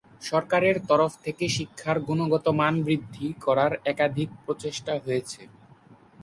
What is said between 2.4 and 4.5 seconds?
মান বৃদ্ধি করার একাধিক